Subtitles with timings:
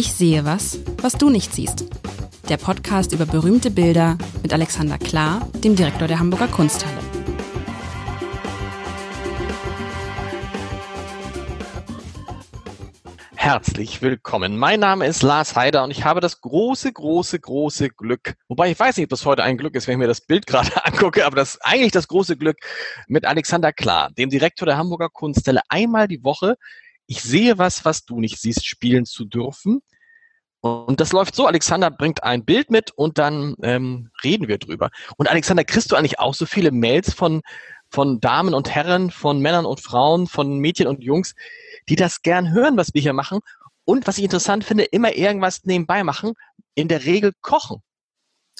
[0.00, 1.84] Ich sehe was, was du nicht siehst.
[2.48, 6.96] Der Podcast über berühmte Bilder mit Alexander Klar, dem Direktor der Hamburger Kunsthalle.
[13.36, 14.56] Herzlich willkommen.
[14.56, 18.80] Mein Name ist Lars Heider und ich habe das große, große, große Glück, wobei ich
[18.80, 21.26] weiß nicht, ob das heute ein Glück ist, wenn ich mir das Bild gerade angucke,
[21.26, 22.56] aber das eigentlich das große Glück,
[23.06, 26.56] mit Alexander Klar, dem Direktor der Hamburger Kunsthalle, einmal die Woche
[27.10, 29.82] ich sehe was, was du nicht siehst, spielen zu dürfen.
[30.60, 34.90] Und das läuft so, Alexander bringt ein Bild mit und dann ähm, reden wir drüber.
[35.16, 37.40] Und Alexander, kriegst du eigentlich auch so viele Mails von,
[37.90, 41.34] von Damen und Herren, von Männern und Frauen, von Mädchen und Jungs,
[41.88, 43.40] die das gern hören, was wir hier machen?
[43.84, 46.34] Und was ich interessant finde, immer irgendwas nebenbei machen,
[46.76, 47.82] in der Regel kochen.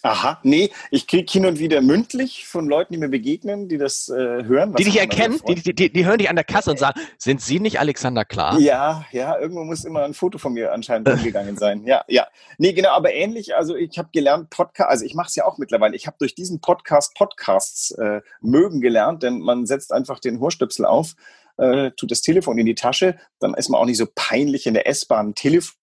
[0.02, 4.09] Aha, nee, ich kriege hin und wieder mündlich von Leuten, die mir begegnen, die das
[4.09, 4.74] äh, hören.
[4.76, 7.60] Die dich erkennen, die, die, die hören dich an der Kasse und sagen, sind Sie
[7.60, 8.59] nicht Alexander Klar?
[8.59, 11.84] Ja, ja, irgendwo muss immer ein Foto von mir anscheinend umgegangen sein.
[11.84, 12.26] Ja, ja.
[12.56, 15.59] Nee, genau, aber ähnlich, also ich habe gelernt, Podcast, also ich mache es ja auch
[15.59, 20.40] mittlerweile, ich habe durch diesen Podcast Podcasts äh, mögen gelernt, denn man setzt einfach den
[20.40, 21.15] Horstöpsel auf,
[21.59, 24.74] äh, tut das Telefon in die Tasche, dann ist man auch nicht so peinlich in
[24.74, 25.79] der S-Bahn Telefon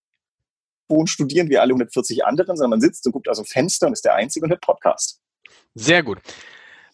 [1.06, 4.06] studieren wie alle 140 anderen, sondern man sitzt und guckt aus dem Fenster und ist
[4.06, 5.22] der Einzige und hört Podcast.
[5.76, 6.20] Sehr gut.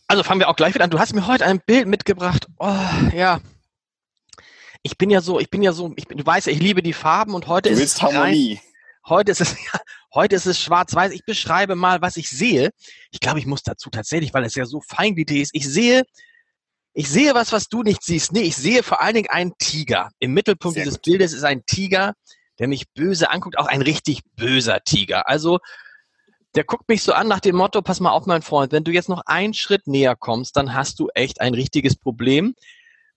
[0.08, 0.90] Also fangen wir auch gleich wieder an.
[0.90, 2.48] Du hast mir heute ein Bild mitgebracht.
[2.60, 2.76] Oh,
[3.16, 3.40] ja.
[4.82, 6.84] Ich bin ja so, ich bin ja so, ich bin, du weißt ja, ich liebe
[6.84, 8.60] die Farben und heute du ist es Harmonie.
[9.08, 9.80] heute ist es, ja,
[10.14, 11.14] heute ist es schwarz-weiß.
[11.14, 12.72] Ich beschreibe mal, was ich sehe.
[13.12, 15.52] Ich glaube, ich muss dazu tatsächlich, weil es ja so feingliedrig ist.
[15.54, 16.04] Ich sehe,
[16.94, 18.34] ich sehe was, was du nicht siehst.
[18.34, 20.12] Nee, ich sehe vor allen Dingen einen Tiger.
[20.20, 21.06] Im Mittelpunkt Sehr dieses gut.
[21.06, 22.14] Bildes ist ein Tiger,
[22.60, 25.28] der mich böse anguckt, auch ein richtig böser Tiger.
[25.28, 25.60] Also
[26.56, 28.92] der guckt mich so an nach dem Motto, pass mal auf, mein Freund, wenn du
[28.92, 32.54] jetzt noch einen Schritt näher kommst, dann hast du echt ein richtiges Problem.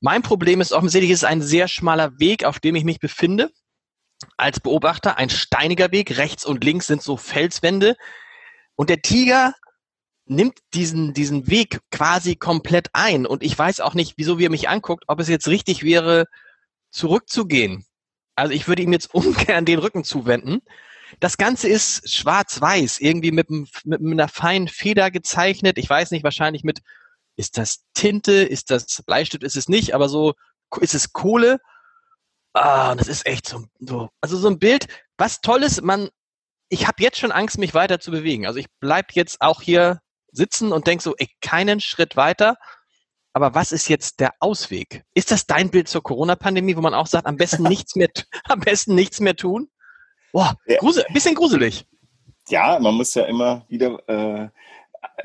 [0.01, 3.51] Mein Problem ist offensichtlich, es ist ein sehr schmaler Weg, auf dem ich mich befinde.
[4.39, 7.97] Als Beobachter ein steiniger Weg, rechts und links sind so Felswände.
[8.75, 9.55] Und der Tiger
[10.27, 13.27] nimmt diesen, diesen Weg quasi komplett ein.
[13.27, 16.27] Und ich weiß auch nicht, wieso wie er mich anguckt, ob es jetzt richtig wäre,
[16.91, 17.85] zurückzugehen.
[18.37, 20.61] Also ich würde ihm jetzt ungern den Rücken zuwenden.
[21.21, 23.49] Das Ganze ist schwarz-weiß, irgendwie mit,
[23.85, 25.79] mit einer feinen Feder gezeichnet.
[25.79, 26.81] Ich weiß nicht, wahrscheinlich mit,
[27.37, 30.35] ist das Tinte, ist das Bleistift, ist es nicht, aber so
[30.81, 31.59] ist es Kohle.
[32.53, 34.87] Ah, das ist echt so, so also so ein Bild.
[35.17, 36.09] Was toll ist, man,
[36.69, 38.47] ich habe jetzt schon Angst, mich weiter zu bewegen.
[38.47, 40.01] Also ich bleib jetzt auch hier
[40.33, 42.57] sitzen und denk so, ey, keinen Schritt weiter.
[43.37, 45.05] Aber was ist jetzt der Ausweg?
[45.13, 48.09] Ist das dein Bild zur Corona-Pandemie, wo man auch sagt, am besten nichts mehr,
[48.45, 49.69] am besten nichts mehr tun?
[50.33, 50.79] Boah, ja.
[50.79, 51.85] grusel, bisschen gruselig.
[52.49, 54.49] Ja, man muss ja immer wieder äh,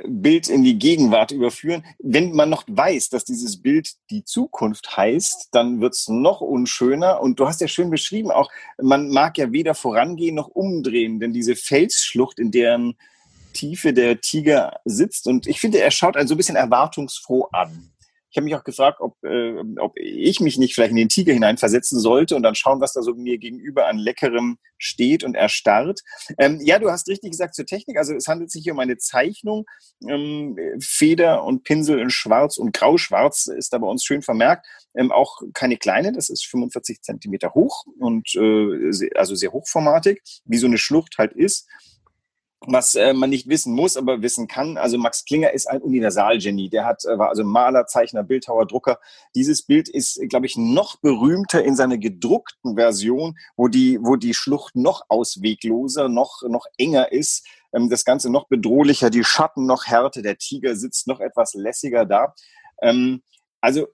[0.05, 1.85] Bild in die Gegenwart überführen.
[1.99, 7.21] Wenn man noch weiß, dass dieses Bild die Zukunft heißt, dann wird es noch unschöner.
[7.21, 11.31] Und du hast ja schön beschrieben, auch man mag ja weder vorangehen noch umdrehen, denn
[11.31, 12.97] diese Felsschlucht, in deren
[13.53, 17.87] Tiefe der Tiger sitzt, und ich finde, er schaut ein so ein bisschen erwartungsfroh an.
[18.31, 21.33] Ich habe mich auch gefragt, ob, äh, ob ich mich nicht vielleicht in den Tiger
[21.33, 25.99] hineinversetzen sollte und dann schauen, was da so mir gegenüber an Leckerem steht und erstarrt.
[26.37, 27.97] Ähm, ja, du hast richtig gesagt zur Technik.
[27.97, 29.65] Also es handelt sich hier um eine Zeichnung.
[30.07, 34.65] Ähm, Feder und Pinsel in Schwarz und Grauschwarz ist da bei uns schön vermerkt.
[34.95, 40.57] Ähm, auch keine kleine, das ist 45 Zentimeter hoch und äh, also sehr hochformatig, wie
[40.57, 41.67] so eine Schlucht halt ist
[42.67, 44.77] was äh, man nicht wissen muss, aber wissen kann.
[44.77, 46.69] Also Max Klinger ist ein Universalgenie.
[46.69, 48.99] Der hat, äh, war also Maler, Zeichner, Bildhauer, Drucker.
[49.33, 54.35] Dieses Bild ist, glaube ich, noch berühmter in seiner gedruckten Version, wo die, wo die
[54.35, 57.47] Schlucht noch auswegloser, noch, noch enger ist.
[57.73, 62.05] Ähm, das Ganze noch bedrohlicher, die Schatten noch härter, der Tiger sitzt noch etwas lässiger
[62.05, 62.35] da.
[62.81, 63.23] Ähm,
[63.59, 63.87] also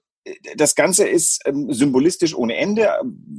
[0.56, 2.90] das Ganze ist ähm, symbolistisch ohne Ende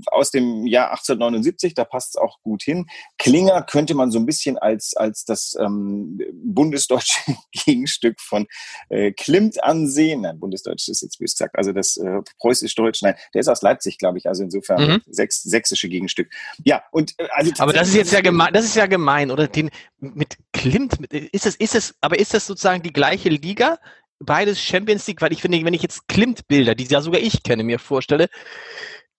[0.08, 2.88] aus dem Jahr 1879, da passt es auch gut hin.
[3.18, 7.20] Klinger könnte man so ein bisschen als, als das ähm, bundesdeutsche
[7.52, 8.48] Gegenstück von
[8.90, 10.22] äh, Klimt ansehen.
[10.22, 13.98] Nein, bundesdeutsch ist jetzt bös gesagt, also das äh, preußisch-deutsch, nein, der ist aus Leipzig,
[13.98, 15.02] glaube ich, also insofern mhm.
[15.08, 16.30] sächs, sächsische Gegenstück.
[16.64, 19.48] Ja, und äh, also Aber das ist jetzt ja gemein, das ist ja gemein, oder
[19.48, 19.70] den
[20.00, 23.80] mit Klimt, ist es, ist es, aber ist das sozusagen die gleiche Liga?
[24.20, 27.64] Beides Champions League, weil ich finde, wenn ich jetzt Klimt-Bilder, die ja sogar ich kenne,
[27.64, 28.30] mir vorstelle,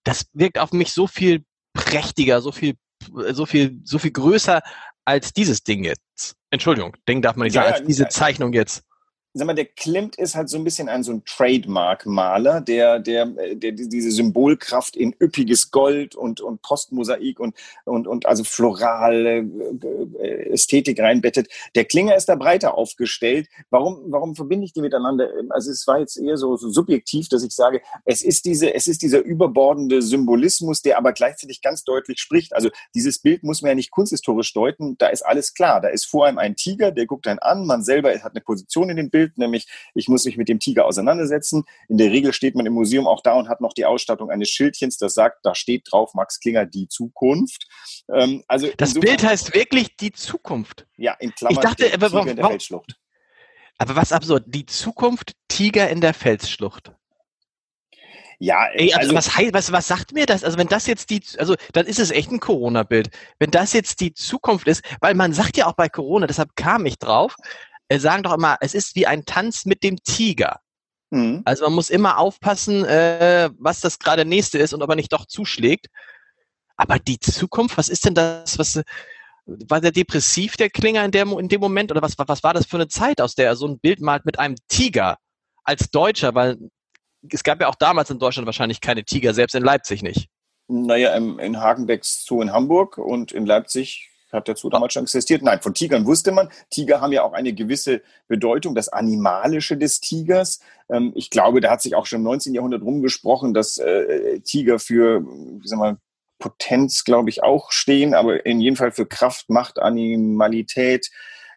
[0.05, 2.75] das wirkt auf mich so viel prächtiger, so viel,
[3.33, 4.63] so viel, so viel größer
[5.05, 6.37] als dieses Ding jetzt.
[6.51, 8.85] Entschuldigung, Ding darf man nicht ja, sagen, als diese Zeichnung jetzt.
[9.33, 13.27] Sag mal, der Klimt ist halt so ein bisschen ein so ein Trademark-Maler, der, der,
[13.27, 17.55] der diese Symbolkraft in üppiges Gold und, und Postmosaik und,
[17.85, 19.39] und, und also florale
[20.19, 21.49] äh, Ästhetik reinbettet.
[21.77, 23.49] Der Klinger ist da breiter aufgestellt.
[23.71, 25.29] Warum, warum verbinde ich die miteinander?
[25.51, 28.89] Also es war jetzt eher so, so subjektiv, dass ich sage, es ist diese, es
[28.89, 32.53] ist dieser überbordende Symbolismus, der aber gleichzeitig ganz deutlich spricht.
[32.53, 34.99] Also dieses Bild muss man ja nicht kunsthistorisch deuten.
[34.99, 35.81] Da ist alles klar.
[35.81, 37.65] Da ist vor einem ein Tiger, der guckt einen an.
[37.65, 40.59] Man selber hat eine Position in dem Bild Bild, nämlich ich muss mich mit dem
[40.59, 41.65] Tiger auseinandersetzen.
[41.89, 44.49] In der Regel steht man im Museum auch da und hat noch die Ausstattung eines
[44.49, 47.67] Schildchens, das sagt, da steht drauf Max Klinger die Zukunft.
[48.13, 50.87] Ähm, also das Bild heißt wirklich die Zukunft.
[50.97, 52.97] Ja, in Klammern ich dachte, Tiger warum, in der Felsschlucht.
[53.79, 56.93] Aber was absurd, die Zukunft Tiger in der Felsschlucht.
[58.43, 60.45] Ja, Ey, also, also was, heißt, was, was sagt mir das?
[60.45, 63.11] Also wenn das jetzt die, also dann ist es echt ein Corona-Bild.
[63.39, 66.87] Wenn das jetzt die Zukunft ist, weil man sagt ja auch bei Corona, deshalb kam
[66.87, 67.37] ich drauf,
[67.99, 70.61] sagen doch immer, es ist wie ein Tanz mit dem Tiger.
[71.11, 71.43] Mhm.
[71.45, 75.13] Also man muss immer aufpassen, äh, was das gerade nächste ist und ob er nicht
[75.13, 75.87] doch zuschlägt.
[76.77, 78.81] Aber die Zukunft, was ist denn das, was
[79.47, 81.91] war der depressiv, der Klinger in, der, in dem Moment?
[81.91, 84.25] Oder was, was war das für eine Zeit, aus der er so ein Bild malt
[84.25, 85.19] mit einem Tiger
[85.65, 86.35] als Deutscher?
[86.35, 86.59] Weil
[87.29, 90.29] es gab ja auch damals in Deutschland wahrscheinlich keine Tiger, selbst in Leipzig nicht.
[90.69, 95.43] Naja, in Hagenbecks Zoo in Hamburg und in Leipzig hat Zoo damals schon existiert?
[95.43, 96.49] Nein, von Tigern wusste man.
[96.71, 100.61] Tiger haben ja auch eine gewisse Bedeutung, das Animalische des Tigers.
[100.89, 102.55] Ähm, ich glaube, da hat sich auch schon im 19.
[102.55, 105.99] Jahrhundert rumgesprochen, dass äh, Tiger für, wie sagen wir,
[106.39, 111.11] Potenz, glaube ich, auch stehen, aber in jedem Fall für Kraft, Macht, Animalität,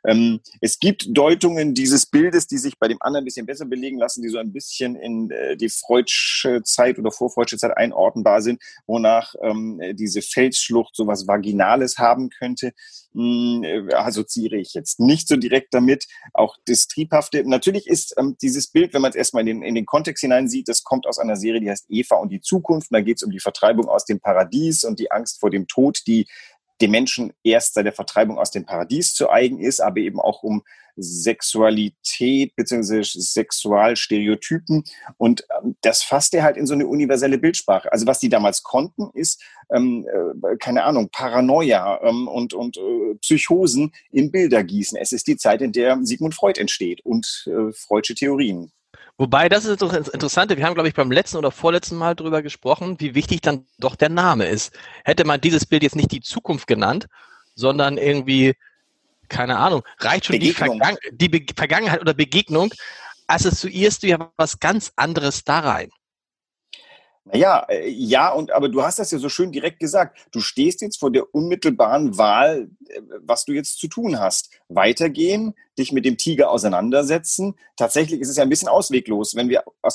[0.06, 3.98] ähm, es gibt Deutungen dieses Bildes, die sich bei dem anderen ein bisschen besser belegen
[3.98, 8.62] lassen, die so ein bisschen in äh, die Freudsche Zeit oder vorfreudsche Zeit einordnbar sind,
[8.86, 12.74] wonach ähm, diese Felsschlucht sowas Vaginales haben könnte.
[13.14, 16.08] Hm, äh, assoziiere ich jetzt nicht so direkt damit.
[16.34, 17.44] Auch das Triebhafte.
[17.48, 20.50] Natürlich ist ähm, dieses Bild, wenn man es erstmal in den, in den Kontext hinein
[20.50, 22.88] sieht, das kommt aus einer Serie, die heißt Eva und die Zukunft.
[22.92, 26.02] Da geht es um die Vertreibung aus dem Paradies und die Angst vor dem Tod,
[26.08, 26.28] die
[26.84, 30.44] dem Menschen erst seit der Vertreibung aus dem Paradies zu eigen ist, aber eben auch
[30.44, 30.64] um
[30.98, 33.02] Sexualität bzw.
[33.04, 34.84] Sexualstereotypen.
[35.18, 37.92] Und ähm, das fasst er halt in so eine universelle Bildsprache.
[37.92, 39.42] Also was die damals konnten, ist,
[39.74, 40.06] ähm,
[40.44, 44.98] äh, keine Ahnung, Paranoia ähm, und, und äh, Psychosen in Bilder gießen.
[44.98, 48.72] Es ist die Zeit, in der Sigmund Freud entsteht und äh, Freudsche Theorien.
[49.18, 52.42] Wobei, das ist doch Interessante, wir haben, glaube ich, beim letzten oder vorletzten Mal darüber
[52.42, 54.74] gesprochen, wie wichtig dann doch der Name ist.
[55.06, 57.07] Hätte man dieses Bild jetzt nicht die Zukunft genannt,
[57.54, 58.56] sondern irgendwie,
[59.30, 62.74] keine Ahnung, reicht schon die, Vergangen die Vergangenheit oder Begegnung,
[63.27, 65.92] assoziierst du ja was ganz anderes da rein.
[67.25, 70.28] Naja, äh, ja, und aber du hast das ja so schön direkt gesagt.
[70.31, 74.50] Du stehst jetzt vor der unmittelbaren Wahl, äh, was du jetzt zu tun hast.
[74.68, 77.56] Weitergehen, dich mit dem Tiger auseinandersetzen.
[77.78, 79.36] Tatsächlich ist es ja ein bisschen ausweglos.
[79.36, 79.90] Wenn wir äh,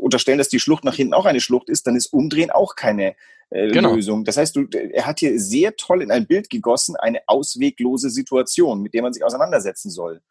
[0.00, 3.14] unterstellen, dass die Schlucht nach hinten auch eine Schlucht ist, dann ist Umdrehen auch keine
[3.50, 3.94] äh, genau.
[3.94, 4.24] Lösung.
[4.24, 8.80] Das heißt, du, er hat hier sehr toll in ein Bild gegossen, eine ausweglose Situation,
[8.80, 10.22] mit der man sich auseinandersetzen soll.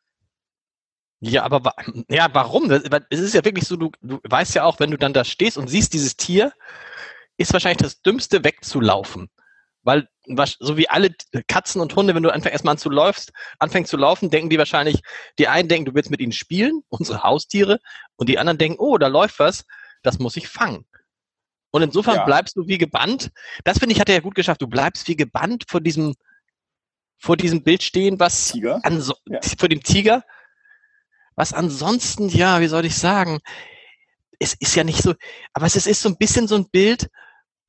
[1.21, 1.73] Ja, aber
[2.09, 2.71] ja, warum?
[2.71, 5.57] Es ist ja wirklich so, du, du weißt ja auch, wenn du dann da stehst
[5.57, 6.53] und siehst dieses Tier,
[7.37, 9.29] ist wahrscheinlich das Dümmste wegzulaufen.
[9.81, 10.07] Weil,
[10.59, 11.15] so wie alle
[11.47, 14.57] Katzen und Hunde, wenn du einfach erstmal an zu läufst, anfängst zu laufen, denken die
[14.57, 15.01] wahrscheinlich,
[15.39, 17.79] die einen denken, du willst mit ihnen spielen, unsere Haustiere,
[18.15, 19.65] und die anderen denken, oh, da läuft was,
[20.03, 20.85] das muss ich fangen.
[21.71, 22.25] Und insofern ja.
[22.25, 23.31] bleibst du wie gebannt.
[23.63, 24.61] Das finde ich, hat er ja gut geschafft.
[24.61, 26.15] Du bleibst wie gebannt vor diesem,
[27.17, 28.79] vor diesem Bild stehen, was Tiger?
[28.83, 29.39] An, ja.
[29.57, 30.23] vor dem Tiger,
[31.39, 33.39] was ansonsten, ja, wie soll ich sagen,
[34.39, 35.13] es ist ja nicht so,
[35.53, 37.09] aber es ist so ein bisschen so ein Bild,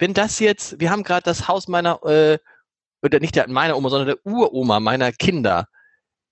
[0.01, 2.39] wenn das jetzt, wir haben gerade das Haus meiner, äh,
[3.01, 5.69] oder nicht der meiner Oma, sondern der Uroma meiner Kinder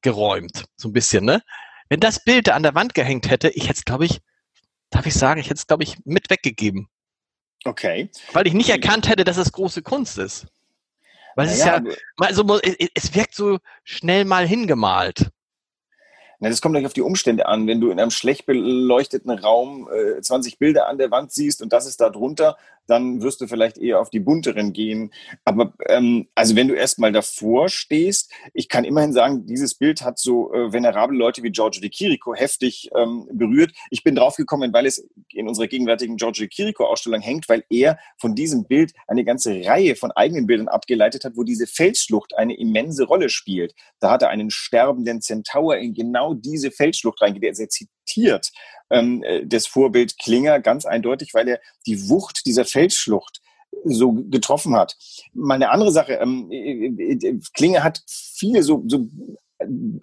[0.02, 1.40] geräumt, so ein bisschen, ne?
[1.88, 4.18] Wenn das Bild da an der Wand gehängt hätte, ich hätte es, glaube ich,
[4.90, 6.88] darf ich sagen, ich hätte es, glaube ich, mit weggegeben.
[7.64, 8.10] Okay.
[8.32, 10.48] Weil ich nicht erkannt hätte, dass es große Kunst ist.
[11.36, 12.60] Weil naja, es ist ja, also,
[12.94, 15.30] es wirkt so schnell mal hingemalt.
[16.40, 17.66] Na, das kommt gleich auf die Umstände an.
[17.66, 21.72] Wenn du in einem schlecht beleuchteten Raum äh, 20 Bilder an der Wand siehst und
[21.72, 22.56] das ist da drunter,
[22.88, 25.12] dann wirst du vielleicht eher auf die bunteren gehen.
[25.44, 30.18] Aber ähm, also wenn du erstmal davor stehst, ich kann immerhin sagen, dieses Bild hat
[30.18, 33.72] so äh, venerable Leute wie Giorgio de Chirico heftig ähm, berührt.
[33.90, 38.34] Ich bin draufgekommen, weil es in unserer gegenwärtigen Giorgio de Chirico-Ausstellung hängt, weil er von
[38.34, 43.04] diesem Bild eine ganze Reihe von eigenen Bildern abgeleitet hat, wo diese Felsschlucht eine immense
[43.04, 43.74] Rolle spielt.
[44.00, 47.50] Da hat er einen sterbenden Zentaur in genau diese Felsschlucht reingelegt.
[47.50, 47.54] Er
[48.08, 48.50] zitiert
[48.90, 53.40] ähm, äh, das Vorbild Klinger ganz eindeutig, weil er die Wucht dieser Felsschlucht
[53.84, 54.96] so getroffen hat.
[55.34, 59.08] Mal eine andere Sache, ähm, äh, äh, Klinger hat viele so, so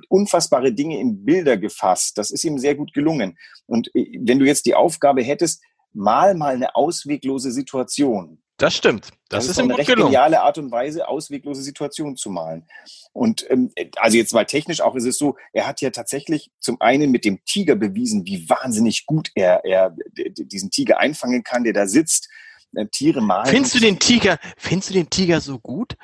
[0.09, 2.17] unfassbare Dinge in Bilder gefasst.
[2.17, 3.37] Das ist ihm sehr gut gelungen.
[3.67, 8.41] Und wenn du jetzt die Aufgabe hättest, mal mal eine ausweglose Situation.
[8.57, 9.09] Das stimmt.
[9.27, 10.11] Das, das ist, ist eine recht gelungen.
[10.11, 12.65] geniale Art und Weise, ausweglose Situationen zu malen.
[13.11, 16.79] Und ähm, also jetzt mal technisch auch ist es so, er hat ja tatsächlich zum
[16.79, 21.73] einen mit dem Tiger bewiesen, wie wahnsinnig gut er, er diesen Tiger einfangen kann, der
[21.73, 22.29] da sitzt.
[22.75, 23.47] Äh, Tiere malen.
[23.47, 25.95] Findest du den Tiger, findest du den Tiger so gut?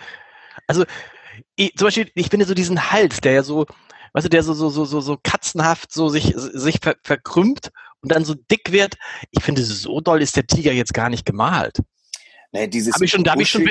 [0.67, 0.85] Also
[1.55, 3.65] ich, zum Beispiel, ich finde so diesen Hals, der ja so,
[4.13, 8.11] weißt du, der so, so, so, so, so katzenhaft so sich, sich ver, verkrümmt und
[8.11, 8.97] dann so dick wird.
[9.31, 11.77] Ich finde, so doll ist der Tiger jetzt gar nicht gemalt.
[12.51, 13.67] Nee, dieses hab ich schon, da habe ich schon,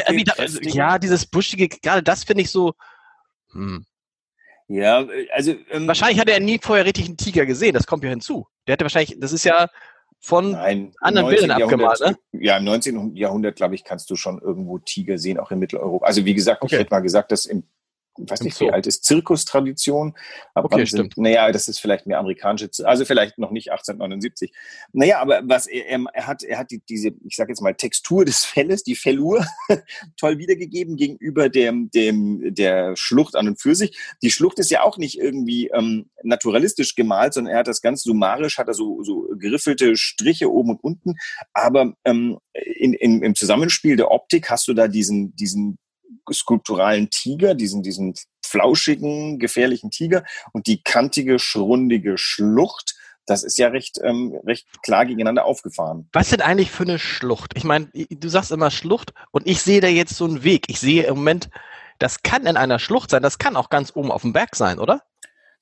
[0.63, 2.75] ja, dieses buschige, gerade das finde ich so,
[3.53, 3.85] hm.
[4.69, 7.75] Ja, also ähm, wahrscheinlich hat er nie vorher richtig einen Tiger gesehen.
[7.75, 8.47] Das kommt ja hinzu.
[8.67, 9.69] Der hätte wahrscheinlich, das ist ja
[10.21, 12.17] von Nein, anderen Bildern abgemalt, ne?
[12.33, 13.17] Ja, im 19.
[13.17, 16.07] Jahrhundert, glaube ich, kannst du schon irgendwo Tiger sehen, auch in Mitteleuropa.
[16.07, 16.77] Also wie gesagt, okay.
[16.77, 17.65] ich hätte mal gesagt, dass im
[18.19, 18.67] ich weiß nicht, so.
[18.67, 20.15] wie alt ist Zirkustradition.
[20.55, 21.17] Aber okay, stimmt.
[21.17, 24.53] Naja, das ist vielleicht mehr amerikanische, also vielleicht noch nicht 1879.
[24.93, 28.25] Naja, aber was er, er hat, er hat die, diese, ich sage jetzt mal, Textur
[28.25, 29.45] des Felles, die Fellur,
[30.17, 33.97] toll wiedergegeben gegenüber dem, dem, der Schlucht an und für sich.
[34.23, 38.03] Die Schlucht ist ja auch nicht irgendwie ähm, naturalistisch gemalt, sondern er hat das ganz
[38.03, 41.15] summarisch, hat er so, so geriffelte Striche oben und unten.
[41.53, 45.79] Aber ähm, in, in, im Zusammenspiel der Optik hast du da diesen, diesen
[46.33, 52.97] skulpturalen Tiger, diesen, diesen flauschigen, gefährlichen Tiger und die kantige, schrundige Schlucht.
[53.27, 56.09] Das ist ja recht, ähm, recht klar gegeneinander aufgefahren.
[56.13, 57.53] Was sind eigentlich für eine Schlucht?
[57.55, 60.65] Ich meine, du sagst immer Schlucht und ich sehe da jetzt so einen Weg.
[60.69, 61.49] Ich sehe im Moment,
[61.99, 64.79] das kann in einer Schlucht sein, das kann auch ganz oben auf dem Berg sein,
[64.79, 65.03] oder?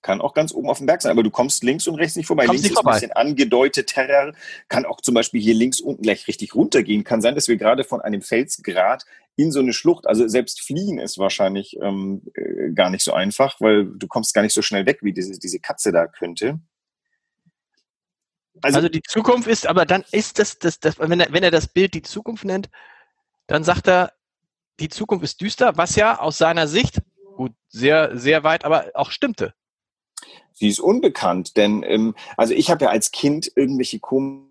[0.02, 2.26] kann auch ganz oben auf dem Berg sein, aber du kommst links und rechts nicht
[2.26, 2.46] vorbei.
[2.46, 2.92] Kommst links ist vorbei.
[2.92, 4.32] ein bisschen angedeutet Terror,
[4.68, 7.04] kann auch zum Beispiel hier links unten gleich richtig runtergehen.
[7.04, 9.04] Kann sein, dass wir gerade von einem Felsgrat
[9.38, 13.60] in so eine Schlucht, also selbst fliehen ist wahrscheinlich ähm, äh, gar nicht so einfach,
[13.60, 16.58] weil du kommst gar nicht so schnell weg, wie diese, diese Katze da könnte.
[18.60, 21.52] Also, also die Zukunft ist, aber dann ist das, das, das wenn, er, wenn er
[21.52, 22.68] das Bild die Zukunft nennt,
[23.46, 24.12] dann sagt er,
[24.80, 27.00] die Zukunft ist düster, was ja aus seiner Sicht,
[27.36, 29.54] gut, sehr, sehr weit, aber auch stimmte.
[30.52, 34.47] Sie ist unbekannt, denn ähm, also ich habe ja als Kind irgendwelche komischen,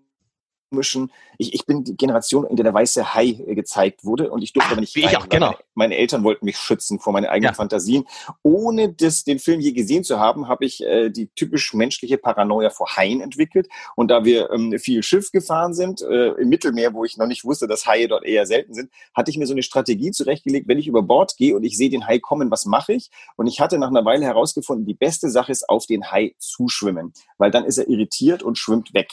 [1.38, 4.52] ich, ich bin die Generation, in der der weiße Hai äh, gezeigt wurde und ich
[4.52, 5.46] durfte aber nicht rein, ich auch, genau.
[5.46, 7.54] meine, meine, Eltern wollten mich schützen vor meinen eigenen ja.
[7.54, 8.04] Fantasien.
[8.42, 12.70] Ohne das, den Film je gesehen zu haben, habe ich äh, die typisch menschliche Paranoia
[12.70, 17.04] vor Haien entwickelt und da wir ähm, viel Schiff gefahren sind, äh, im Mittelmeer, wo
[17.04, 19.62] ich noch nicht wusste, dass Haie dort eher selten sind, hatte ich mir so eine
[19.62, 22.92] Strategie zurechtgelegt, wenn ich über Bord gehe und ich sehe den Hai kommen, was mache
[22.92, 23.10] ich?
[23.36, 27.12] Und ich hatte nach einer Weile herausgefunden, die beste Sache ist, auf den Hai zuschwimmen,
[27.38, 29.08] weil dann ist er irritiert und schwimmt weg.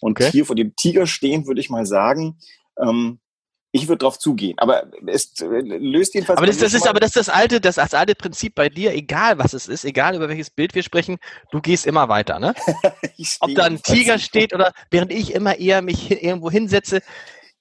[0.00, 0.30] Und okay.
[0.30, 2.38] hier vor dem Tiger stehen, würde ich mal sagen,
[2.78, 3.20] ähm,
[3.72, 4.58] ich würde drauf zugehen.
[4.58, 6.38] Aber es äh, löst jedenfalls.
[6.38, 8.92] Aber das, das ist aber das ist das alte, das, das alte Prinzip bei dir,
[8.92, 11.18] egal was es ist, egal über welches Bild wir sprechen,
[11.50, 12.54] du gehst immer weiter, ne?
[13.40, 17.00] Ob da ein Tiger steht oder während ich immer eher mich irgendwo hinsetze,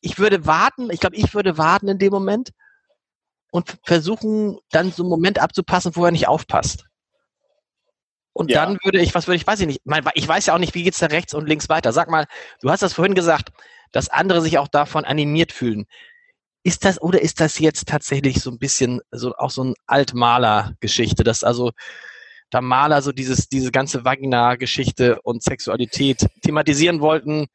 [0.01, 2.51] ich würde warten, ich glaube, ich würde warten in dem Moment
[3.51, 6.85] und versuchen, dann so einen Moment abzupassen, wo er nicht aufpasst.
[8.35, 8.65] Und ja.
[8.65, 9.81] dann würde ich, was würde ich, weiß ich nicht,
[10.13, 11.93] ich weiß ja auch nicht, wie geht's da rechts und links weiter.
[11.93, 12.25] Sag mal,
[12.59, 13.53] du hast das vorhin gesagt,
[13.93, 15.85] dass andere sich auch davon animiert fühlen.
[16.61, 21.23] Ist das oder ist das jetzt tatsächlich so ein bisschen so auch so ein Altmaler-Geschichte,
[21.23, 21.71] dass also
[22.49, 27.47] da Maler so dieses diese ganze Vagina-Geschichte und Sexualität thematisieren wollten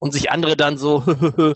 [0.00, 1.04] und sich andere dann so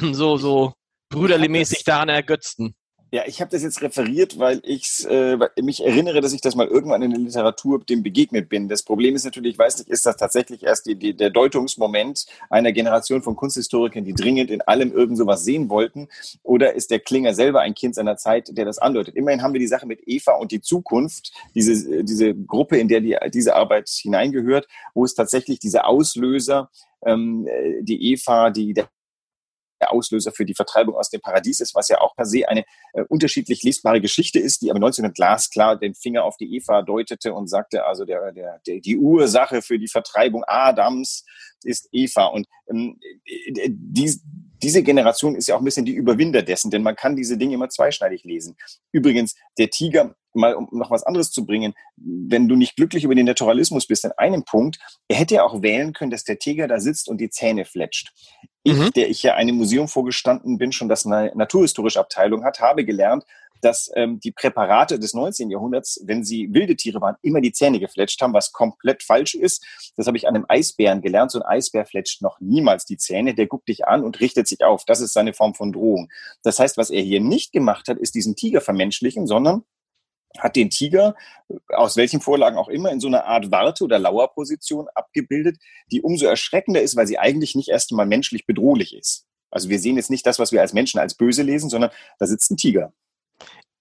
[0.00, 0.72] so so
[1.10, 2.74] brüderlich daran ergötzten?
[3.12, 6.66] Ja, ich habe das jetzt referiert, weil ich äh, mich erinnere, dass ich das mal
[6.66, 8.68] irgendwann in der Literatur dem begegnet bin.
[8.68, 12.26] Das Problem ist natürlich, ich weiß nicht, ist das tatsächlich erst die, die, der Deutungsmoment
[12.50, 16.08] einer Generation von Kunsthistorikern, die dringend in allem irgend sowas sehen wollten,
[16.42, 19.14] oder ist der Klinger selber ein Kind seiner Zeit, der das andeutet?
[19.14, 23.00] Immerhin haben wir die Sache mit Eva und die Zukunft, diese, diese Gruppe, in der
[23.00, 26.70] die, diese Arbeit hineingehört, wo es tatsächlich diese Auslöser,
[27.04, 27.46] ähm,
[27.82, 28.88] die Eva, die der
[29.80, 32.64] der Auslöser für die Vertreibung aus dem Paradies ist, was ja auch per se eine
[32.92, 37.34] äh, unterschiedlich lesbare Geschichte ist, die aber 1900 glasklar den Finger auf die Eva deutete
[37.34, 41.24] und sagte, also der, der, der, die Ursache für die Vertreibung Adams
[41.64, 42.26] ist Eva.
[42.26, 44.14] Und ähm, äh, die,
[44.62, 47.54] diese Generation ist ja auch ein bisschen die Überwinder dessen, denn man kann diese Dinge
[47.54, 48.56] immer zweischneidig lesen.
[48.92, 53.14] Übrigens, der Tiger, mal um noch was anderes zu bringen, wenn du nicht glücklich über
[53.14, 54.78] den Naturalismus bist, in einem Punkt,
[55.08, 58.12] er hätte ja auch wählen können, dass der Tiger da sitzt und die Zähne fletscht.
[58.62, 58.90] Ich, mhm.
[58.92, 63.24] der ich ja einem Museum vorgestanden bin, schon das eine naturhistorische Abteilung hat, habe gelernt,
[63.60, 65.50] dass ähm, die Präparate des 19.
[65.50, 69.64] Jahrhunderts, wenn sie wilde Tiere waren, immer die Zähne gefletscht haben, was komplett falsch ist.
[69.96, 71.30] Das habe ich an einem Eisbären gelernt.
[71.30, 73.34] So ein Eisbär fletscht noch niemals die Zähne.
[73.34, 74.84] Der guckt dich an und richtet sich auf.
[74.84, 76.08] Das ist seine Form von Drohung.
[76.42, 79.64] Das heißt, was er hier nicht gemacht hat, ist diesen Tiger vermenschlichen, sondern
[80.40, 81.14] hat den Tiger,
[81.68, 85.58] aus welchen Vorlagen auch immer, in so einer Art Warte- oder Lauerposition abgebildet,
[85.90, 89.26] die umso erschreckender ist, weil sie eigentlich nicht erst einmal menschlich bedrohlich ist.
[89.50, 92.26] Also wir sehen jetzt nicht das, was wir als Menschen als böse lesen, sondern da
[92.26, 92.92] sitzt ein Tiger.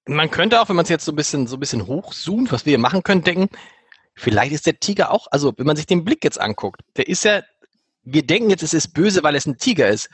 [0.08, 2.66] Man könnte auch, wenn man es jetzt so ein bisschen, so ein bisschen hochzoomt, was
[2.66, 3.50] wir hier machen können, denken,
[4.16, 7.24] vielleicht ist der Tiger auch, also wenn man sich den Blick jetzt anguckt, der ist
[7.24, 7.42] ja,
[8.04, 10.10] wir denken jetzt, es ist böse, weil es ein Tiger ist.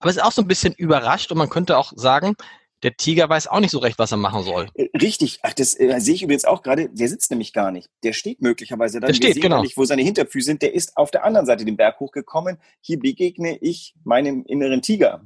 [0.00, 2.34] Aber es ist auch so ein bisschen überrascht und man könnte auch sagen,
[2.82, 4.68] der Tiger weiß auch nicht so recht, was er machen soll.
[4.74, 6.88] Äh, richtig, ach, das äh, sehe ich übrigens auch gerade.
[6.88, 7.90] Der sitzt nämlich gar nicht.
[8.02, 9.08] Der steht möglicherweise dann.
[9.08, 9.62] Der steht, genau.
[9.62, 10.62] nicht, wo seine Hinterfüße sind.
[10.62, 12.58] Der ist auf der anderen Seite den Berg hochgekommen.
[12.80, 15.22] Hier begegne ich meinem inneren Tiger.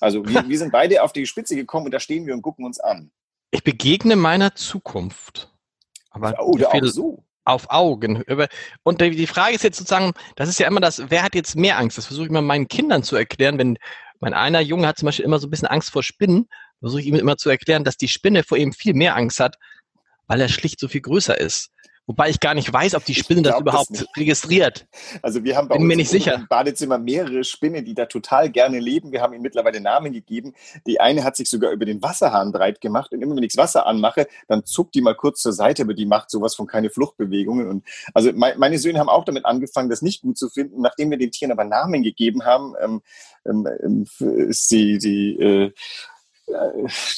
[0.00, 2.64] Also wir, wir sind beide auf die Spitze gekommen und da stehen wir und gucken
[2.64, 3.10] uns an.
[3.50, 5.50] Ich begegne meiner Zukunft.
[6.10, 7.24] Aber Oder auch so.
[7.44, 8.22] Auf Augen.
[8.82, 11.78] Und die Frage ist jetzt sozusagen, das ist ja immer das, wer hat jetzt mehr
[11.78, 11.96] Angst?
[11.96, 13.78] Das versuche ich immer meinen Kindern zu erklären, wenn
[14.20, 16.46] mein einer Junge hat zum Beispiel immer so ein bisschen Angst vor Spinnen
[16.80, 19.56] versuche ich ihm immer zu erklären, dass die Spinne vor ihm viel mehr Angst hat,
[20.26, 21.70] weil er schlicht so viel größer ist.
[22.08, 24.86] Wobei ich gar nicht weiß, ob die Spinne das überhaupt das registriert.
[25.22, 26.34] Also wir haben bei Bin uns mir nicht sicher.
[26.34, 29.12] im Badezimmer mehrere Spinnen, die da total gerne leben.
[29.12, 30.54] Wir haben ihnen mittlerweile Namen gegeben.
[30.86, 33.12] Die eine hat sich sogar über den Wasserhahn breit gemacht.
[33.12, 35.92] Und immer wenn ich das Wasser anmache, dann zuckt die mal kurz zur Seite, aber
[35.92, 37.68] die macht sowas von keine Fluchtbewegungen.
[37.68, 40.80] Und also meine Söhne haben auch damit angefangen, das nicht gut zu finden.
[40.80, 43.02] Nachdem wir den Tieren aber Namen gegeben haben, ähm,
[43.44, 45.72] ähm, ist die, die äh,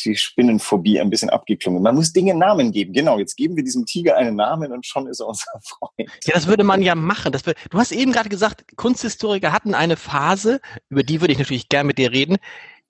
[0.04, 1.82] die Spinnenphobie ein bisschen abgeklungen.
[1.82, 2.92] Man muss Dinge Namen geben.
[2.92, 6.10] Genau, jetzt geben wir diesem Tiger einen Namen und schon ist er unser Freund.
[6.24, 7.32] Ja, das würde man ja machen.
[7.32, 11.68] Das, du hast eben gerade gesagt, Kunsthistoriker hatten eine Phase, über die würde ich natürlich
[11.68, 12.38] gern mit dir reden,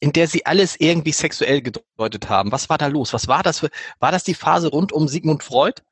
[0.01, 2.53] in der sie alles irgendwie sexuell gedeutet haben.
[2.53, 3.13] Was war da los?
[3.13, 5.83] Was war das für, war das die Phase rund um Sigmund Freud?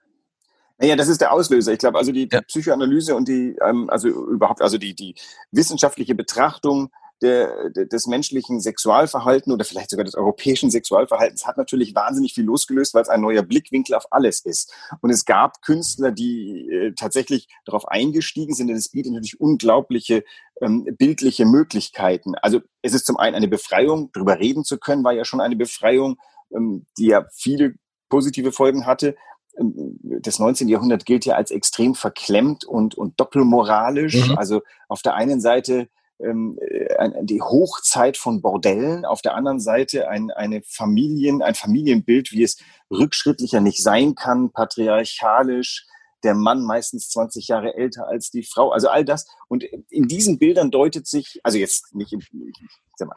[0.78, 1.72] Naja, das ist der Auslöser.
[1.72, 5.14] Ich glaube, also die, die Psychoanalyse und die, ähm, also überhaupt, also die, die
[5.50, 6.90] wissenschaftliche Betrachtung
[7.22, 12.94] der, des menschlichen Sexualverhalten oder vielleicht sogar des europäischen Sexualverhaltens hat natürlich wahnsinnig viel losgelöst,
[12.94, 14.72] weil es ein neuer Blickwinkel auf alles ist.
[15.00, 20.24] Und es gab Künstler, die äh, tatsächlich darauf eingestiegen sind, denn es bietet natürlich unglaubliche
[20.60, 22.34] ähm, bildliche Möglichkeiten.
[22.36, 25.56] Also es ist zum einen eine Befreiung, darüber reden zu können, war ja schon eine
[25.56, 26.18] Befreiung,
[26.54, 27.74] ähm, die ja viele
[28.08, 29.16] positive Folgen hatte
[29.58, 30.68] ähm, das 19.
[30.68, 34.28] Jahrhundert gilt ja als extrem verklemmt und, und doppelmoralisch.
[34.28, 34.38] Mhm.
[34.38, 35.88] Also auf der einen Seite
[36.20, 42.32] ähm, äh, die Hochzeit von Bordellen, auf der anderen Seite ein, eine Familien, ein Familienbild,
[42.32, 42.58] wie es
[42.90, 45.86] rückschrittlicher nicht sein kann, patriarchalisch,
[46.24, 49.26] der Mann meistens 20 Jahre älter als die Frau, also all das.
[49.48, 52.22] Und in diesen Bildern deutet sich, also jetzt nicht in,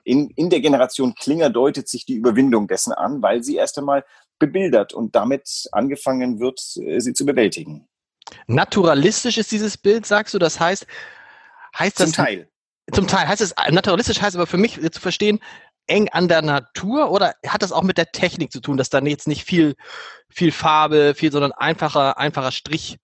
[0.04, 4.06] in, in der Generation Klinger deutet sich die Überwindung dessen an, weil sie erst einmal
[4.38, 7.88] bebildert und damit angefangen wird, äh, sie zu bewältigen.
[8.48, 10.40] Naturalistisch ist dieses Bild, sagst du?
[10.40, 10.86] Das heißt,
[11.78, 12.51] heißt Zum das, Teil.
[12.92, 15.40] Zum Teil heißt es, naturalistisch heißt aber für mich zu verstehen,
[15.88, 19.06] eng an der Natur oder hat das auch mit der Technik zu tun, dass dann
[19.06, 19.76] jetzt nicht viel,
[20.30, 22.98] viel Farbe, viel, sondern einfacher, einfacher Strich?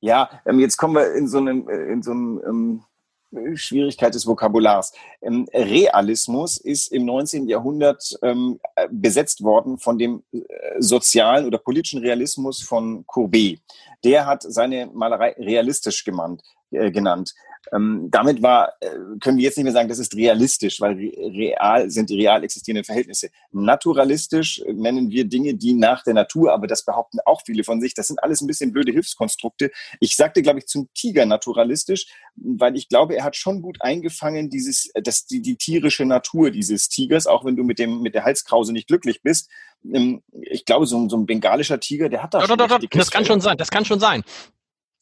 [0.00, 4.26] Ja, ähm, jetzt kommen wir in so einem, äh, in so einem ähm, Schwierigkeit des
[4.26, 4.92] Vokabulars.
[5.20, 7.48] Ähm, Realismus ist im 19.
[7.48, 10.38] Jahrhundert ähm, besetzt worden von dem äh,
[10.78, 13.60] sozialen oder politischen Realismus von Courbet.
[14.04, 17.34] Der hat seine Malerei realistisch gemeint, äh, genannt.
[17.72, 18.88] Ähm, damit war, äh,
[19.20, 22.84] können wir jetzt nicht mehr sagen, das ist realistisch, weil real sind die real existierenden
[22.84, 23.30] Verhältnisse.
[23.52, 27.94] Naturalistisch nennen wir Dinge, die nach der Natur, aber das behaupten auch viele von sich.
[27.94, 29.70] Das sind alles ein bisschen blöde Hilfskonstrukte.
[30.00, 34.50] Ich sagte, glaube ich, zum Tiger naturalistisch, weil ich glaube, er hat schon gut eingefangen,
[34.50, 38.24] dieses, das, die, die tierische Natur dieses Tigers, auch wenn du mit dem, mit der
[38.24, 39.50] Halskrause nicht glücklich bist.
[39.84, 42.58] Ähm, ich glaube, so, so ein bengalischer Tiger, der hat da doch, schon.
[42.58, 44.22] Doch, doch, das kann schon sein, das kann schon sein.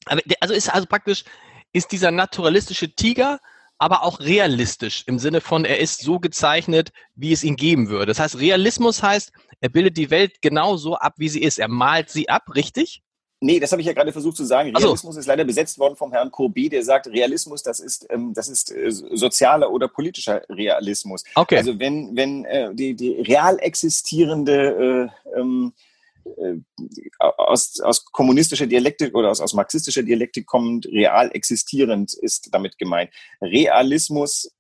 [0.07, 1.24] Aber also ist also praktisch,
[1.72, 3.38] ist dieser naturalistische Tiger
[3.79, 8.07] aber auch realistisch im Sinne von, er ist so gezeichnet, wie es ihn geben würde.
[8.07, 11.59] Das heißt, Realismus heißt, er bildet die Welt genau so ab, wie sie ist.
[11.59, 13.02] Er malt sie ab, richtig?
[13.40, 14.74] Nee, das habe ich ja gerade versucht zu sagen.
[14.74, 15.20] Realismus so.
[15.20, 18.70] ist leider besetzt worden vom Herrn Courbet, der sagt, Realismus, das ist, ähm, das ist
[18.72, 21.22] äh, sozialer oder politischer Realismus.
[21.35, 21.59] Okay.
[21.59, 25.95] Also wenn, wenn äh, die, die real existierende äh, ähm, äh,
[27.18, 33.11] aus, aus kommunistischer Dialektik oder aus, aus marxistischer Dialektik kommend real existierend ist damit gemeint.
[33.40, 34.51] Realismus,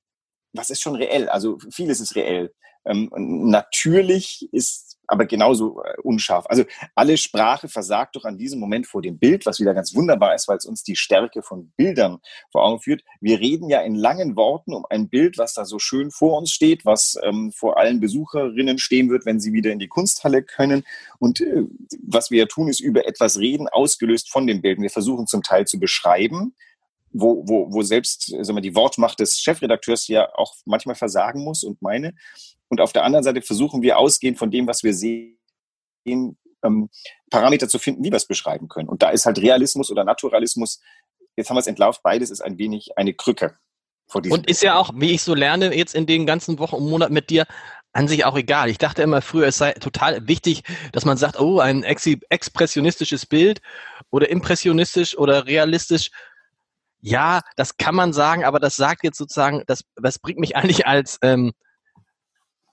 [0.52, 1.28] was ist schon reell?
[1.28, 2.52] Also vieles ist reell.
[2.84, 6.46] Ähm, natürlich ist aber genauso äh, unscharf.
[6.48, 6.64] Also
[6.94, 10.48] alle Sprache versagt doch an diesem Moment vor dem Bild, was wieder ganz wunderbar ist,
[10.48, 12.18] weil es uns die Stärke von Bildern
[12.50, 13.02] vor Augen führt.
[13.20, 16.50] Wir reden ja in langen Worten um ein Bild, was da so schön vor uns
[16.50, 20.84] steht, was ähm, vor allen Besucherinnen stehen wird, wenn sie wieder in die Kunsthalle können.
[21.18, 21.64] Und äh,
[22.02, 24.80] was wir ja tun, ist über etwas reden, ausgelöst von dem Bild.
[24.80, 26.54] Wir versuchen zum Teil zu beschreiben,
[27.10, 31.64] wo, wo, wo selbst sagen wir, die Wortmacht des Chefredakteurs ja auch manchmal versagen muss
[31.64, 32.14] und meine.
[32.68, 35.36] Und auf der anderen Seite versuchen wir ausgehend von dem, was wir sehen,
[36.06, 36.90] ähm,
[37.30, 38.88] Parameter zu finden, wie wir es beschreiben können.
[38.88, 40.80] Und da ist halt Realismus oder Naturalismus,
[41.36, 43.56] jetzt haben wir es entlarvt, beides ist ein wenig eine Krücke.
[44.08, 46.76] Vor diesem und ist ja auch, wie ich so lerne jetzt in den ganzen Wochen
[46.76, 47.44] und Monaten mit dir,
[47.92, 48.68] an sich auch egal.
[48.68, 53.26] Ich dachte immer früher, es sei total wichtig, dass man sagt, oh, ein ex expressionistisches
[53.26, 53.60] Bild
[54.10, 56.10] oder impressionistisch oder realistisch.
[57.00, 60.86] Ja, das kann man sagen, aber das sagt jetzt sozusagen, das, das bringt mich eigentlich
[60.86, 61.52] als, ähm,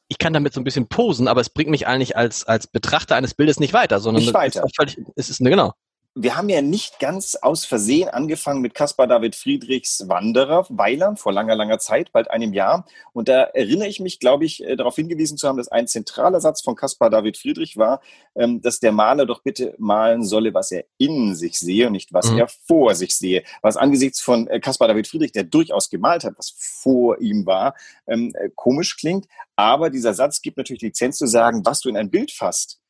[0.08, 3.16] ich kann damit so ein bisschen posen, aber es bringt mich eigentlich als, als Betrachter
[3.16, 4.64] eines Bildes nicht weiter, sondern nicht weiter.
[4.64, 5.74] Ist völlig, es ist, ne, genau
[6.16, 11.34] wir haben ja nicht ganz aus Versehen angefangen mit Caspar David Friedrichs Wanderer, Weiler, vor
[11.34, 12.86] langer, langer Zeit, bald einem Jahr.
[13.14, 16.40] Und da erinnere ich mich, glaube ich, äh, darauf hingewiesen zu haben, dass ein zentraler
[16.40, 18.00] Satz von Caspar David Friedrich war,
[18.36, 22.14] ähm, dass der Maler doch bitte malen solle, was er in sich sehe und nicht
[22.14, 22.40] was mhm.
[22.40, 23.44] er vor sich sehe.
[23.64, 27.74] Was angesichts von äh, Caspar David Friedrich, der durchaus gemalt hat, was vor ihm war,
[28.06, 29.26] ähm, äh, komisch klingt.
[29.56, 32.83] Aber dieser Satz gibt natürlich Lizenz zu sagen, was du in ein Bild fasst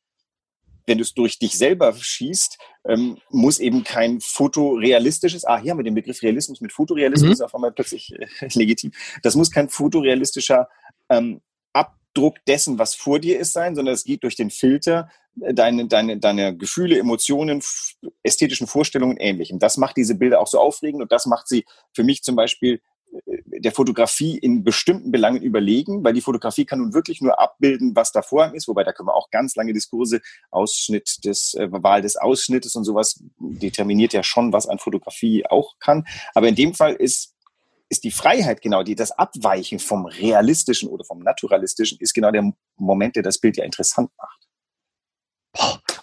[0.86, 5.78] wenn du es durch dich selber schießt, ähm, muss eben kein fotorealistisches, ah, hier haben
[5.78, 7.32] wir den Begriff Realismus mit Fotorealismus, mhm.
[7.32, 8.92] ist auf einmal plötzlich äh, legitim.
[9.22, 10.68] Das muss kein fotorealistischer
[11.08, 11.40] ähm,
[11.72, 15.08] Abdruck dessen, was vor dir ist, sein, sondern es geht durch den Filter
[15.40, 17.62] äh, deine, deine, deine Gefühle, Emotionen,
[18.22, 19.58] ästhetischen Vorstellungen ähnlichem.
[19.58, 22.80] Das macht diese Bilder auch so aufregend und das macht sie für mich zum Beispiel
[23.58, 28.12] der Fotografie in bestimmten Belangen überlegen, weil die Fotografie kann nun wirklich nur abbilden, was
[28.12, 32.02] da vorhang ist, wobei da können wir auch ganz lange Diskurse, Ausschnitt des, äh, Wahl
[32.02, 36.06] des Ausschnittes und sowas determiniert ja schon, was an Fotografie auch kann.
[36.34, 37.34] Aber in dem Fall ist,
[37.88, 42.52] ist die Freiheit genau, die, das Abweichen vom Realistischen oder vom Naturalistischen ist genau der
[42.76, 44.44] Moment, der das Bild ja interessant macht.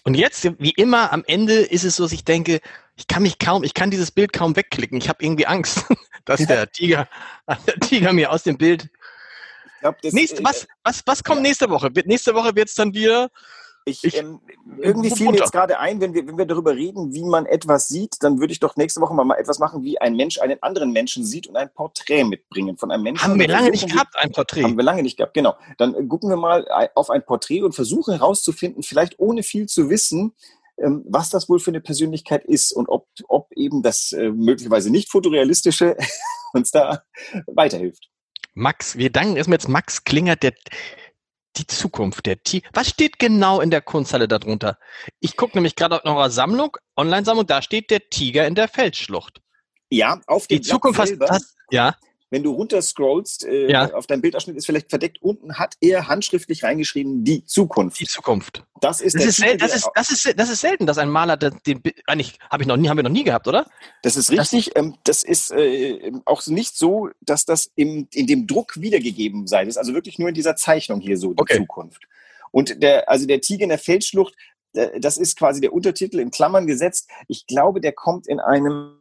[0.04, 2.62] Und jetzt, wie immer, am Ende ist es so, dass ich denke,
[2.96, 4.98] ich kann mich kaum, ich kann dieses Bild kaum wegklicken.
[4.98, 5.86] Ich habe irgendwie Angst,
[6.26, 7.08] dass der Tiger,
[7.68, 8.90] der Tiger mir aus dem Bild.
[9.80, 11.44] Glaub, das, Nächste, was, was, was kommt ja.
[11.44, 11.90] nächste Woche?
[12.06, 13.30] Nächste Woche wird es dann wieder
[13.86, 14.40] ich, ich ähm,
[14.80, 17.88] irgendwie fiel mir jetzt gerade ein, wenn wir, wenn wir darüber reden, wie man etwas
[17.88, 20.62] sieht, dann würde ich doch nächste Woche mal, mal etwas machen, wie ein Mensch einen
[20.62, 23.24] anderen Menschen sieht und ein Porträt mitbringen von einem Menschen.
[23.24, 24.64] Haben wir lange nicht gehabt, ein Porträt.
[24.64, 25.56] Haben wir lange nicht gehabt, genau.
[25.80, 30.34] Dann gucken wir mal auf ein Porträt und versuchen herauszufinden, vielleicht ohne viel zu wissen,
[31.06, 35.10] was das wohl für eine Persönlichkeit ist und ob, ob eben das äh, möglicherweise nicht
[35.10, 35.98] fotorealistische
[36.54, 37.04] uns da
[37.48, 38.10] weiterhilft.
[38.54, 40.54] Max, wir danken erstmal jetzt Max Klinger, der
[41.58, 42.70] die Zukunft der Tiger.
[42.74, 44.78] Was steht genau in der Kunsthalle darunter?
[45.20, 49.42] Ich gucke nämlich gerade auf eurer Sammlung, Online-Sammlung, da steht der Tiger in der Feldschlucht.
[49.90, 51.96] Ja, auf die Zukunft selber, hast, ja.
[52.32, 53.94] Wenn du runterscrollst, äh, ja.
[53.94, 58.00] auf deinem Bildausschnitt ist vielleicht verdeckt, unten hat er handschriftlich reingeschrieben, die Zukunft.
[58.00, 58.64] Die Zukunft.
[58.80, 61.36] Das ist, das ist, Titel, das, ist, das, ist, das ist selten, dass ein Maler
[61.36, 63.70] den, den eigentlich habe ich noch nie, haben wir noch nie gehabt, oder?
[64.02, 64.72] Das ist richtig.
[64.74, 69.46] Das, ähm, das ist äh, auch nicht so, dass das im, in dem Druck wiedergegeben
[69.46, 69.66] sei.
[69.66, 71.58] Das ist also wirklich nur in dieser Zeichnung hier so, die okay.
[71.58, 72.08] Zukunft.
[72.52, 74.36] Und der, also der Tiger in der Feldschlucht,
[74.74, 77.10] äh, das ist quasi der Untertitel in Klammern gesetzt.
[77.28, 79.01] Ich glaube, der kommt in einem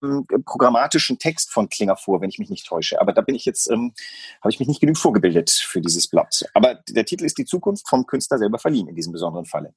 [0.00, 3.00] programmatischen Text von Klinger vor, wenn ich mich nicht täusche.
[3.00, 3.92] Aber da bin ich jetzt, ähm,
[4.40, 6.44] habe ich mich nicht genug vorgebildet für dieses Blatt.
[6.54, 9.74] Aber der Titel ist die Zukunft vom Künstler selber verliehen in diesem besonderen Falle.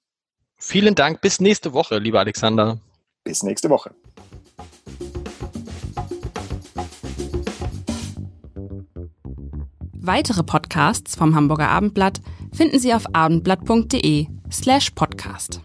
[0.57, 1.21] Vielen Dank.
[1.21, 2.79] Bis nächste Woche, lieber Alexander.
[3.23, 3.93] Bis nächste Woche.
[10.05, 12.19] Weitere Podcasts vom Hamburger Abendblatt
[12.51, 15.61] finden Sie auf abendblatt.de slash podcast.